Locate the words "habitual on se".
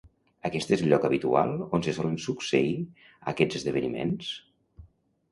1.09-1.93